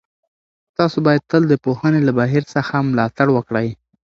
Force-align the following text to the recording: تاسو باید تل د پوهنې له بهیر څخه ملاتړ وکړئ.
تاسو 0.77 0.97
باید 1.05 1.27
تل 1.31 1.43
د 1.47 1.53
پوهنې 1.63 2.01
له 2.07 2.11
بهیر 2.19 2.43
څخه 2.53 2.73
ملاتړ 2.89 3.27
وکړئ. 3.33 3.69